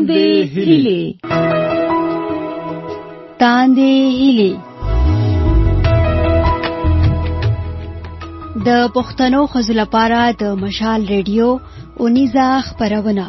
[0.00, 1.02] تاندې هلي
[3.44, 4.50] تاندې هلي
[8.68, 11.48] د پښتنو خزل لپاره د مشال ریډیو
[12.04, 13.26] اونیزا خبرونه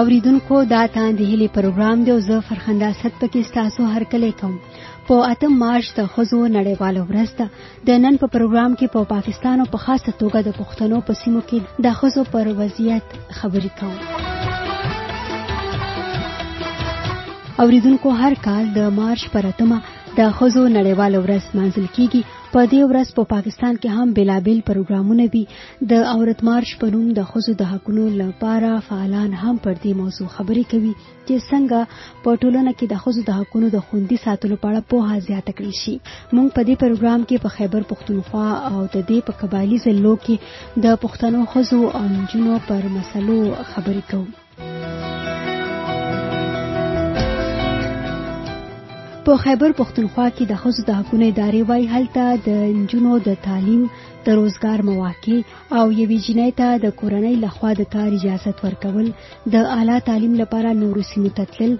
[0.00, 4.54] اوریدونکو دا تاندې هلي پروګرام دی او زه فرخنده ست پکې تاسو هر کله کوم
[5.08, 7.46] په اتم مارچ د خزو نړیواله ورځ ده
[7.88, 10.98] د نن په پروګرام کې په پا پاکستان او په پا خاصه توګه د پښتنو
[11.10, 13.06] په سیمو کې د خزو پر وضعیت
[13.38, 13.96] خبرې کوو
[17.64, 19.78] اوریدونکو هر کال د مارچ پر اتمه
[20.18, 22.20] د خزو نړیواله ورځ منځل کیږي
[22.52, 25.42] په دې ورځ په پاکستان کې هم بیلابیل پروګرامونه وي
[25.90, 30.28] د عورت مارش په نوم د خزو د حقونو لپاره فعالان هم پر دې موضوع
[30.36, 30.92] خبرې کوي
[31.26, 31.80] چې څنګه
[32.22, 34.98] په ټولنه کې د خزو د حقونو د خوندي ساتلو په اړه په
[35.28, 35.94] زیاته کړی شي
[36.36, 40.36] موږ په دې پروګرام کې په خیبر پښتونخوا او د دې په قبایلی ځلو کې
[40.88, 43.38] د پښتنو خزو او نجونو پر مسلو
[43.72, 44.28] خبرې کوو
[49.26, 53.80] په خیبر پښتونخوا کې د خزو د حقوقو ادارې وای هلته د انجونو د تعلیم
[54.26, 55.34] د روزګار مواقع
[55.78, 59.06] او یوې جنۍ ته د کورنۍ لخوا د کار اجازه ورکول
[59.56, 61.72] د اعلی تعلیم لپاره نورو سیمو ته تلل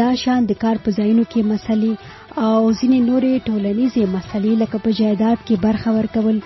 [0.00, 1.92] دا شان د کار په ځایونو کې مسلې
[2.46, 6.38] او ځینې نورې ټولنیزې مسلې لکه په جایداد کې برخه ورکول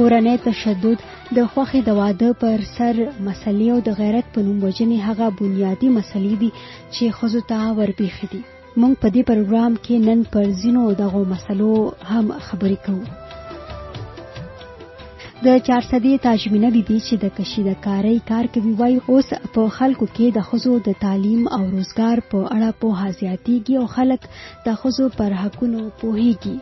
[0.00, 0.98] کورنۍ تشدد
[1.36, 2.94] د خوخې د واده پر سر
[3.28, 6.50] مسلې او د غیرت په نوم وجنې هغه بنیادی مسلې دي
[6.94, 8.42] چې خزو ته ورپیښې دي
[8.80, 11.68] موږ په دې پروګرام کې نن پر زینو دغه مسلو
[12.10, 19.30] هم خبرې کوو د چارسدی تاجمینه بیبي چې د کشیده کاری کار کوي وای اوس
[19.56, 24.28] په خلکو کې د خزو د تعلیم او روزګار په اړه په حاضراتیږي او خلک
[24.68, 26.56] د خزو پر حقونو پوهیږي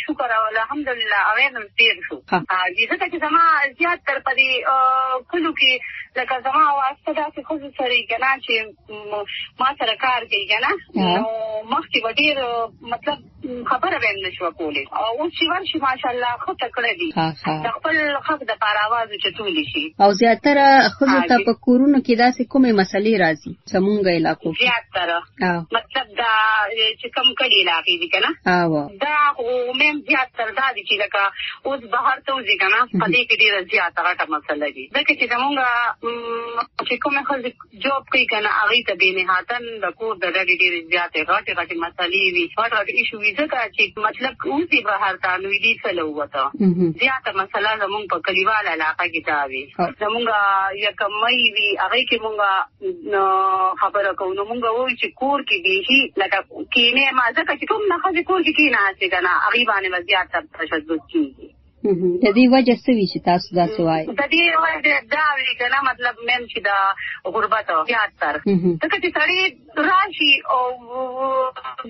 [0.00, 3.40] شکر او الحمدلله اوینم تیر شو دي ځکه چې زما
[3.80, 4.48] زیات تر پدې
[5.32, 5.72] کلو کې
[6.16, 8.52] لکه زما اواز ته داسې ښځو سره یې که نه چې
[9.60, 10.72] ما سره کار کوي که نه
[11.18, 11.26] نو
[11.74, 12.34] مخکې به ډېر
[12.94, 13.18] مطلب
[13.70, 17.10] خبره به هم نه شوه کولی او اوس چې ورشي ماشاءالله ښه تکړه دي
[17.64, 22.44] د خپل حق دپاره اواز اوچتولی شي او زیاتره ښځو ته په کورونو کې داسې
[22.44, 25.20] کومې مسلې راځي زمونږ علاقو کې زیاتره
[25.76, 26.34] مطلب دا
[27.00, 28.30] چې کم کلي علاقې دي که نه
[29.04, 29.48] دا خو
[29.78, 31.22] مېم زیاتره دا دي چې لکه
[31.66, 35.12] اوس بهر ته وځي که نه په دې کې ډېره زیاته غټه مسله دي ځکه
[35.18, 35.54] چې زمونږ
[36.88, 37.50] چې کومه خزه
[37.86, 41.52] جاب کوي کنه هغه ته به نه هاتن د کور د ډېر ډېر زیاتې غټې
[41.58, 45.72] غټې مسلې وي غټ غټ ایشو وي ځکه چې مطلب اوسې بهر ته نو دي
[45.84, 46.44] څلو وته
[47.02, 49.62] زیاته مسله زمونږ په کلیوال علاقه کې دا وي
[50.02, 50.26] زمونږ
[50.86, 52.38] یا کمې وي هغه کې مونږ
[53.84, 56.38] خبره کوو نو مونږ وایو چې کور کې دی هی لکه
[56.74, 60.28] کینه ما ځکه چې کوم نه خزه کور کې کینه اسی کنه هغه باندې وضعیت
[60.60, 61.48] تشدد کیږي
[62.24, 65.78] د دې وجه څه وی چې تاسو دا سوای د دې وجه دا وی کنه
[65.90, 66.78] مطلب مېم چې دا
[67.36, 68.34] غربت او یاتر
[68.82, 69.40] ځکه چې سړی
[69.90, 70.62] راشي او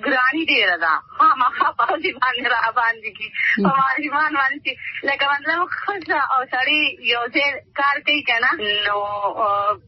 [0.07, 1.49] ګرانی دی راځه ها ما
[1.91, 3.29] په دې باندې را باندې کی
[3.69, 4.73] او ایمان باندې
[5.09, 6.83] لکه مطلب خزه او سړی
[7.15, 7.49] یو ځای
[7.81, 8.51] کار کوي کنه
[8.87, 8.99] نو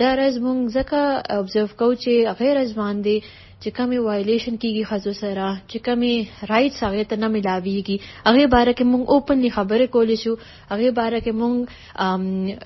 [0.01, 1.01] دا رز مونږ ځکه
[1.41, 3.17] ابزرو کوو چې غیر ازمان دی
[3.65, 6.15] چې کومې وایلیشن کیږي خزو سره چې کومې
[6.51, 7.97] رائټس هغه ته نه ملاويږي
[8.29, 10.33] هغه باره کې مونږ اوپنلی خبرې کولې شو
[10.73, 11.57] هغه باره کې مونږ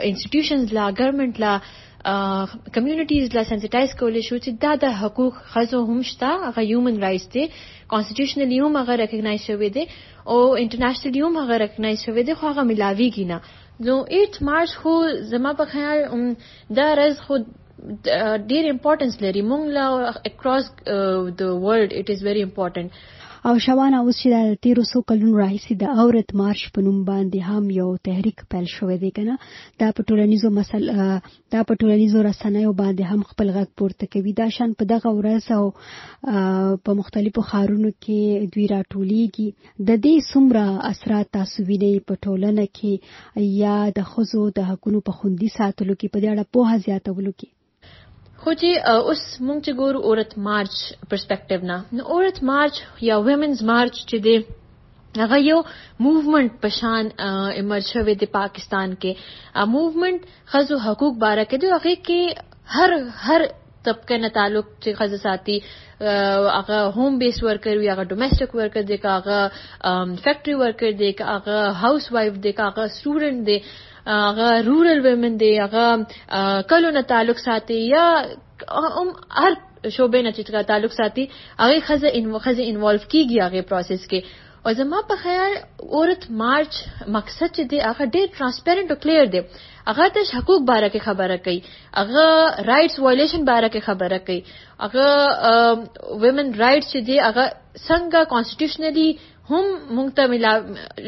[0.08, 1.54] انسټیټیوشنز لا ګورنمنت لا
[2.75, 7.26] کمیونټیز لا سنسټایز کولې شو چې دا د حقوق خزو هم شته هغه هیومن رائټس
[7.37, 7.44] دي
[7.94, 9.84] کانسټیټیوشنلی هم هغه ریکګنایز شوی دی
[10.32, 13.38] او انټرنیشنلی هم هغه ریکګنایز شوی دی خو هغه ملاويږي نه
[13.87, 14.92] نو 8 مارچ خو
[15.34, 15.98] زما په خیال
[16.78, 17.34] دا رز خو
[18.50, 19.86] ډیر امپورټنس لري مونږ لا
[20.32, 20.64] اکراس
[21.40, 22.90] د ورلد اټ از ویری امپورټنت
[23.50, 27.38] او شوان اوس چې د تیرو سو کلونو راهیسې د اورت مارش په نوم باندې
[27.50, 29.34] هم یو تحریک پیل شوې دی کنه
[29.82, 30.82] دا په ټولنیزو مسل
[31.52, 35.44] دا په ټولنیزو رسنیو باندې هم خپل غږ پورته کوي دا شان په دغه ورځ
[35.58, 35.64] او
[36.88, 38.20] په مختلفو خارونو کې
[38.56, 39.48] دوی راټولېږي
[39.92, 45.12] د دې سمره اثرات تاسو ویني په ټولنه کې یا د خزو د حقونو په
[45.22, 47.48] خوندي ساتلو کې په اړه په هزياتولو کې
[48.44, 48.69] خو چې
[49.08, 50.76] اوس مونږ چې ګورو اورت مارچ
[51.10, 52.75] پرسپیکټیو نه نو اورت مارچ
[53.08, 54.34] یا ویمنز مارچ چې دی
[55.22, 55.58] هغه یو
[56.02, 57.04] موومېنټ پشان
[57.60, 59.12] ایمرج شوی دی پاکستان کې
[59.75, 60.20] موومېنټ
[60.54, 62.20] خزو حقوق باره کې دی هغه کې
[62.76, 62.90] هر
[63.26, 63.40] هر
[63.88, 65.56] طبقه نه تعلق چې خزه ساتي
[66.56, 69.38] هغه هوم بیس ورکر وي هغه ډومېسټک ورکر دی هغه
[70.25, 73.58] فیکټري ورکر دی هغه هاوس وایف دی هغه سټوډنټ دی
[74.06, 76.06] هغه رورل ویمن دی هغه
[76.62, 78.23] کلو نه تعلق ساتي یا
[78.70, 79.56] هم هر
[79.88, 84.23] شوبې نه چې تعلق ساتي هغه خزه ان خزه انوالو کیږي هغه پروسس کې
[84.67, 86.73] او زما په خیال اورت مارچ
[87.08, 89.41] مقصد چې دی هغه ډېر ترانسپیرنت او کلیر دی
[89.87, 91.62] هغه د حقوق باره کې خبره کوي
[91.97, 92.26] هغه
[92.62, 94.44] رائټس وایلیشن باره کې خبره کوي
[94.85, 95.06] هغه
[96.20, 97.52] ویمن رائټس چې دی هغه
[97.88, 99.08] څنګه کانسټیټیوشنلی
[99.50, 99.67] هم
[99.97, 100.52] مونږ ته ملا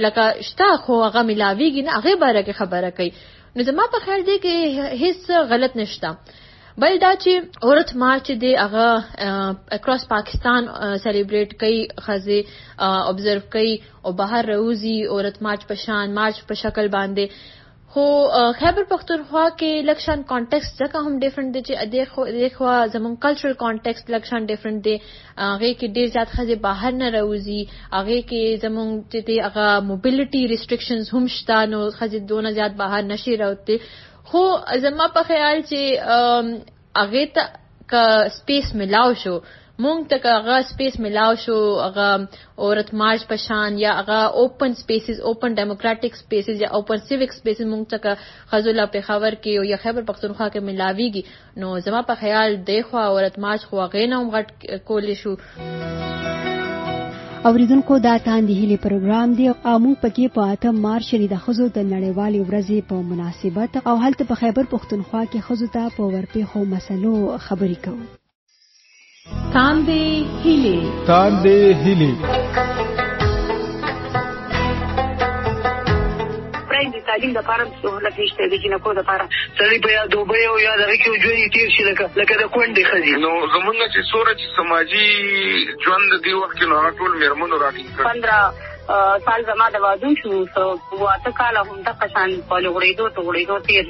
[0.05, 3.12] لکه شتا خو هغه ملاویږي نه هغه باره کې خبره کوي
[3.56, 4.56] نو زما په خیال دی کې
[5.03, 5.21] هیڅ
[5.53, 6.09] غلط نشته
[6.83, 7.33] بل دا چې
[7.71, 8.87] اورت مارچ دی هغه
[9.79, 10.62] اکراس پاکستان
[11.05, 12.39] سلیبریټ کوي خزه
[13.11, 13.73] ابزرو کوي
[14.05, 17.25] او بهر روزي اورت مارچ په شان مارچ په شکل باندې
[17.94, 18.05] خو
[18.59, 24.06] خیبر پختونخوا کې لکشان کانټیکست ځکه هم ډیفرنٹ دی چې دغه دغه زمون کلچرل کانټیکست
[24.15, 27.61] لکشان ډیفرنٹ دی هغه کې ډیر زیات خزه بهر نه راوځي
[27.97, 33.35] هغه کې زمون چې هغه موبیلټي ریسټریکشنز هم شته نو خزه دونه زیات بهر نشي
[33.43, 33.81] راوته
[34.31, 34.43] خو
[34.87, 36.62] زما په خیال چې
[37.00, 38.09] هغه ته
[38.41, 39.35] سپیس ملاو شو
[39.82, 42.08] مونږ ته هغه سپیس ملاو شو هغه
[42.67, 47.84] اورت مارچ پشان یا هغه اوپن سپیسز اوپن ډیموکراټک سپیسز یا اوپن سیویک سپیسز مونږ
[47.93, 48.14] ته
[48.52, 51.23] خزولا پیښور کې یا خیبر پختونخوا کې ملاویږي
[51.64, 54.49] نو زما په خیال دی خو اورت مارچ خو غینه هم غټ
[54.93, 55.32] کول شو
[57.50, 61.67] اوریدونکو دا تاندې هلي پروګرام دی او موږ پکې په اتم مارچ لري د خزو
[61.76, 66.58] د نړیوالې ورځې په مناسبت او هلته په خیبر پښتونخوا کې خزو ته په ورپېخو
[66.75, 68.12] مسلو خبرې کوو
[69.54, 70.04] تاندې
[70.44, 70.78] هلي
[71.10, 72.12] تاندې هلي
[76.94, 79.26] د تعلیم د فارم سہولت نشته د جنکو د فارم
[79.58, 82.84] سړی په یاد دوبه او یاد هغه کې وجوي تیر شي لکه لکه د کونډې
[82.91, 85.08] خزي نو زمونږ چې سورج سماجی
[85.84, 90.67] ژوند دی وخت کې نو ټول مرمنو راټینګ کړ سال زما د وادو شو سو
[91.06, 93.86] واته کال هم د قشان په لغړېدو ټغړېدو تیر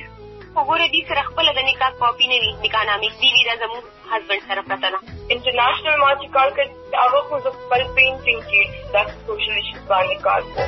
[0.56, 3.84] وګوره دې سره خپل د نکاح کاپي نه وي نکاح نامې دې وی دا زموږ
[4.12, 4.98] هسبند سره پرته ده
[5.34, 6.66] انټرنیشنل ما چې کار کړ
[7.02, 8.62] هغه خو زه خپل پینټینګ کې
[8.94, 10.66] دا سوشل ایشوز باندې کار کوم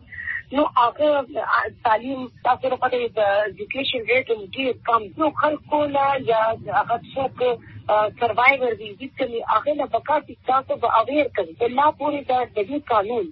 [0.59, 1.45] نو هغه
[1.87, 6.41] تعلیم تاسو په دې د ایجوکیشن ریټ ډیر کم نو خلکو لا یا
[6.79, 7.45] هغه څوک
[8.23, 12.79] سروایور دي چې هغه نه بقاتی تاسو به اویر کړي چې لا پوری د دې
[12.93, 13.27] قانون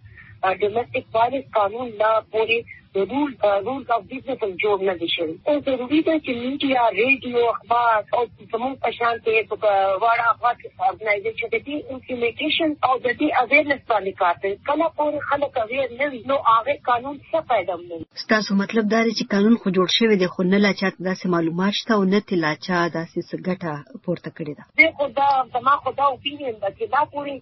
[0.60, 2.58] ډومېسټک وایلنس قانون لا پوری
[2.98, 7.42] قبول قانون تطبیق نه تم جوړ نه دي شوی او ضروري ده چې میډیا ریډیو
[7.54, 9.56] اخبار او زموږ په شان ته یو
[10.02, 10.56] وړ افغان
[10.88, 16.06] اورګنایزیشن دې انفورمیشن او د دې اویرنس باندې کار کوي کله پورې خلک اویر نه
[16.14, 19.88] وي نو هغه قانون څه پیدا نه ستاسو مطلب دا دی چې قانون خو جوړ
[19.98, 23.36] شوی دی خو نه لا چاته داسې معلومات شته او نه تلا چا داسې څه
[23.48, 23.70] ګټه
[24.06, 27.36] پورته کړې ده زه خو دا زما خو دا اوپینین ده چې دا پوری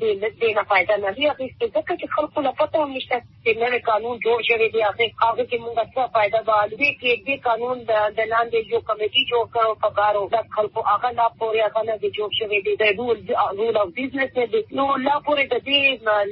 [0.00, 0.10] دې
[0.58, 4.38] نه فائدہ نه لري ځکه چې خلکو لا پته قانون نشته چې نوی قانون جوړ
[4.48, 7.76] شوی دی هغه کې موږ څه فائدہ والوي کې دې قانون
[8.18, 11.96] د لاندې یو کمیټي جوړ کړو په کارو د خلکو هغه لا پورې هغه نه
[12.02, 13.18] دی جوړ شوی دی د رول
[13.58, 15.80] رول او بزنس دی نو لا پورې د دې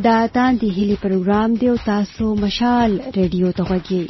[0.08, 4.04] دا تان دی هلی پروګرام دی او تاسو مشال ریډیو ته غوږی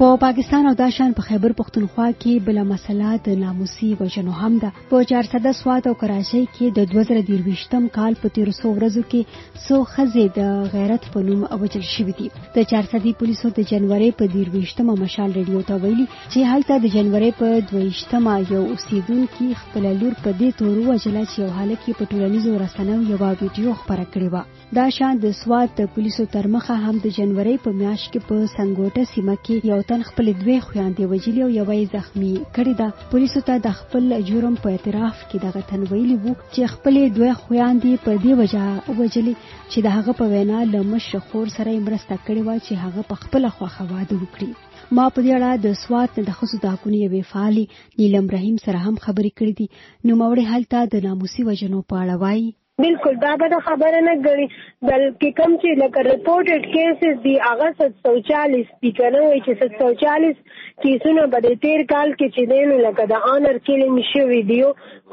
[0.00, 4.72] په پاکستان او داشان په خیبر پښتونخوا کې بل مسله د ناموسي وجنو هم ده
[4.90, 10.24] په 400 سواد او کراچۍ کې د 2023م کال په 1300 ورځو کې سو خزې
[10.38, 15.32] د غیرت په نوم اوجل شوې دي د 400 پولیسو د جنوري په 23مه مشال
[15.38, 20.60] ریډیو ته ویلي چې هلته د جنوري په 23مه یو اوسیدونکو خپل لور په دې
[20.60, 25.18] تور وجل چې یو هلک په ټولنیزو رسنیو یو ویډیو خبره کړې و دا شان
[25.22, 29.34] د سواد د پولیسو تر مخه هم د جنوري په میاشت کې په سنگوټه سیمه
[29.48, 33.76] کې یو تن خپل دوی خویندې وجلی او یوې زخمی کړی دا پولیسو ته د
[33.82, 38.32] خپل جرم په اعتراف کې دغه تن ویلی وو چې خپل دوی خویندې په دې
[38.42, 39.34] وجه وجلی
[39.70, 43.22] چې د هغه په وینا له مشر خور سره مرسته کړې و چې هغه په
[43.24, 44.52] خپل خواخوا واده وکړي
[44.98, 48.84] ما په دې اړه د سواد د خصو د حقونو یوې فعالې نیلم رحیم سره
[48.86, 49.66] هم خبرې کړې دي
[50.10, 52.50] نو موري حالت د ناموسي وجنو په اړه وایي
[52.82, 54.46] بالکل دا به خبره نه غړي
[54.88, 61.22] بلکې کم چې لکه رپورټډ کیسز دی هغه 740 دي کنه وایي چې 740 کیسونه
[61.34, 64.60] به د تیر کال کې چې دین لکه د آنر کلیم شوی دی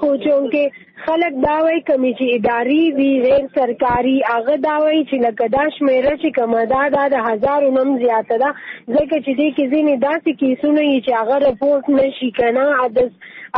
[0.02, 0.64] خو چونکه
[1.02, 5.64] خلک دا وایي کومې چې اداري وي غیر سرکاري هغه دا وایي چې لکه دا
[5.78, 8.50] شمیره چې کومه ده دا د هزارو نم زیاته ده
[8.96, 12.66] ځکه چې دې کې ځینې داسې کیسونه وي چې هغه رپورټ نه شي که نه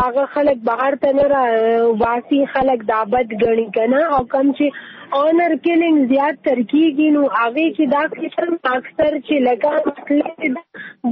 [0.06, 4.66] هغه خلک بهر ته نه راواسي خلک دا بد ګڼي که نه او کم چې
[5.28, 8.46] آنر کلینګ زیات تر کېږي نو هغې چې دا کیسه
[8.78, 9.72] اکثر چې لکه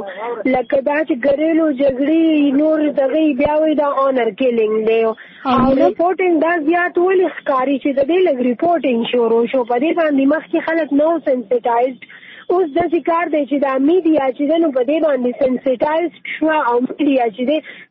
[0.53, 2.25] لکه دا چې ګریلو جګړې
[2.61, 4.99] نور دغه بیا وي دا اونر کیلینګ دی
[5.55, 9.91] او رپورټینګ دا زیات ولې ښکاری چې د دې لګ رپورټینګ شروع شو په دې
[9.99, 12.01] باندې مخکې خلک نو سنسټایزډ
[12.53, 16.75] اوس د ذکر دی چې د میډیا چې نو په دې باندې سنسټایز شو او
[16.87, 17.43] میډیا چې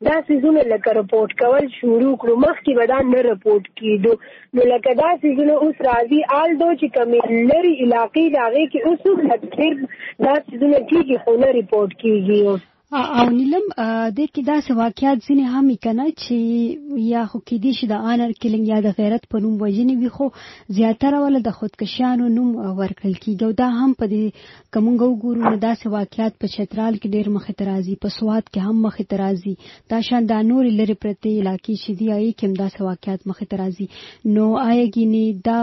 [0.09, 4.13] دا سيزونه لکه رپورت کول شروع کړو مخکې به دا نه رپورت کیدو
[4.59, 7.21] نو لکه دا سيزونه اوس راځي آل دو چې کمی
[7.51, 9.91] لري علاقې داغه کې اوس هم
[10.29, 13.67] دا سيزونه کیږي خو نه رپورت کیږي اوس او نیلم
[14.17, 16.37] د کې داسې واقعیت ځینې هم کنه چې
[17.15, 20.11] یا خو کې دي چې د آنر کلینګ یا د غیرت په نوم وژنې وي
[20.17, 20.27] خو
[20.79, 22.49] زیاتره ول د خودکشانو نوم
[22.81, 24.25] ورکړل کیږي دا هم په دې
[24.73, 28.77] کومګو ګورو نه داسې واقعیت په چترال کې ډیر مخ ترازی په سواد کې هم
[28.89, 29.55] مخ ترازی
[29.95, 33.39] دا شان د نور لري پرتې علاقې چې دی آی کې هم داسې واقعیت مخ
[33.53, 33.87] ترازی
[34.37, 35.61] نو آیګینی دا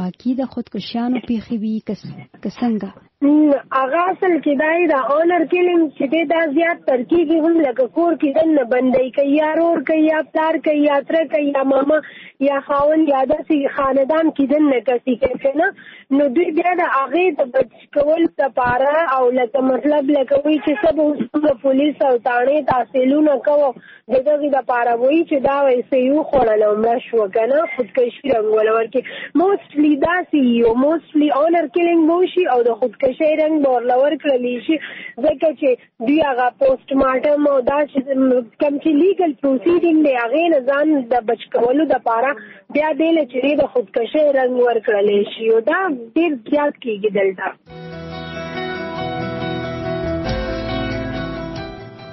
[0.00, 2.00] واقعي د خودکشانو پیښوي کس
[2.44, 2.90] کسنګه
[3.22, 8.38] هغه اصل کې دای دا اونر کلم چې دا زیات ترکیبي هم لکه کور کې
[8.38, 11.98] دنه بندي کوي یا رور کوي یا پلار کوي یا تر کوي یا ماما
[12.46, 15.68] یا خاون یا داسې خاندان کې دنه کسي کوي نه
[16.18, 20.82] نو دوی بیا د هغه د بچ کول لپاره او لکه مطلب لکه وی چې
[20.82, 26.26] سب اوس پولیس او تانه تحصیلونه کوو دغه د لپاره وی چې دا وایسي یو
[26.34, 29.04] خورل عمر شو کنه خودکشي رنګول ورکی
[29.44, 34.54] موستلی دا سی یو موستلی اونر کلینګ موشي او د خودکشي نشه رنګ بورلور کړلی
[34.66, 34.76] شي
[35.24, 35.68] ځکه چې
[36.10, 37.78] دوی هغه پوسټ مارټم او دا
[38.62, 42.32] کم چې لیګل پروسیډینګ دی هغه نه ځان د بچ کولو د پاره
[42.74, 45.80] بیا دې له چې د خودکشي رنګ ور کړلی شي او دا
[46.16, 47.46] ډیر زیات کیږي دلته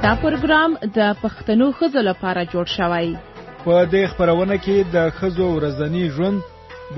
[0.06, 3.06] دا پروګرام د پښتنو خزو لپاره جوړ شوی
[3.66, 6.42] په دې خبرونه کې د خزو ورځنی ژوند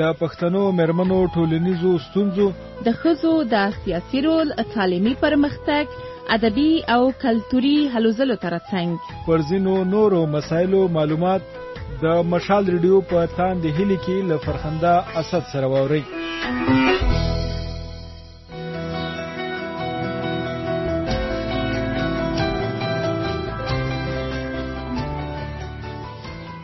[0.00, 2.46] د پښتنو مرمنو ټولنیزو ستونزو
[2.88, 10.26] د خزو د سیاسي رول تعلیمي پرمختګ ادبي او کلتوري هلوزلو ترڅنګ پر ځینو نورو
[10.34, 11.42] مسایلو معلومات
[12.03, 16.03] د مشال ریډیو په تاند هلي کې له فرخنده اسد سره واورئ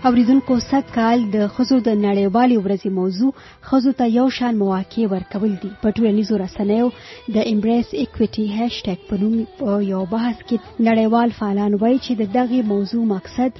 [0.08, 3.28] اوریدونکو سږ کال د خزو د نړیوالې ورځې موضوع
[3.68, 6.88] خزو ته یو شان مواقع ورکول دي په ټولنیزو رسنیو
[7.36, 10.56] د امبریس اکویټي هشټګ په نوم په یو بحث کې
[10.88, 13.52] نړیوال فعالان وایي چې د دغه موضوع مقصد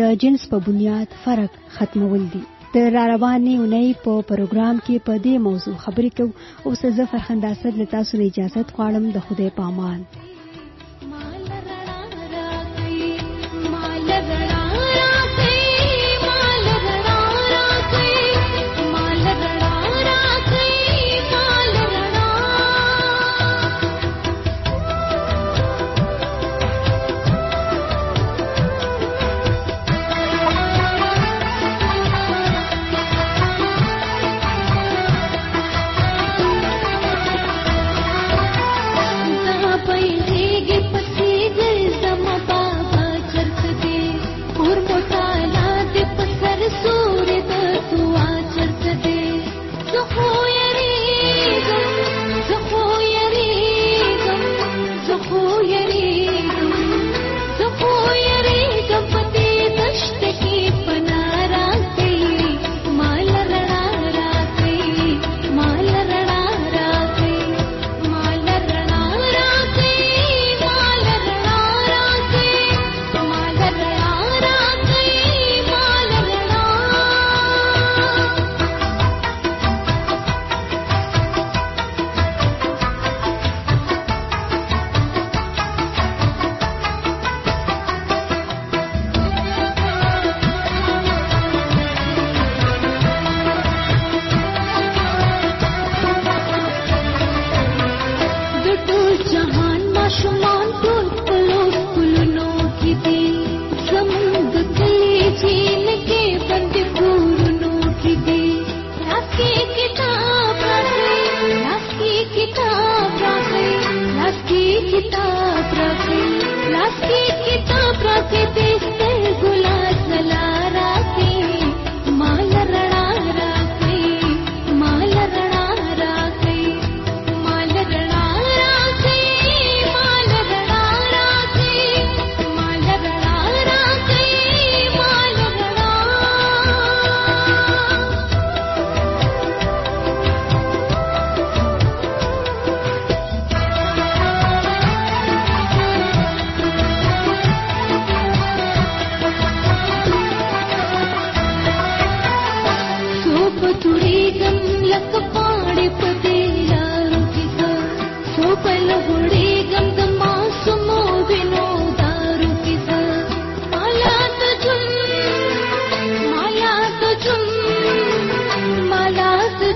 [0.00, 2.42] د جنس په بنیاد فرق ختمول دي
[2.74, 6.36] د را روانې اونۍ په پروګرام کې په دې موضوع خبرې کوو
[6.72, 10.00] اوس زه فرخنده اسد له تاسو اجازه غواړم د خوده پامان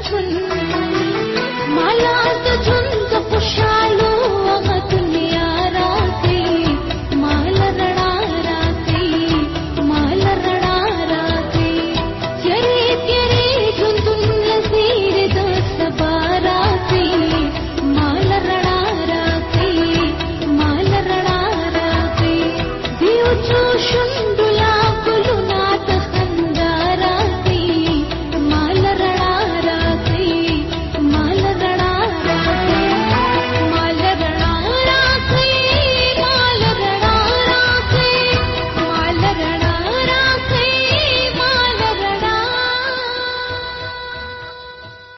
[0.03, 0.94] 春。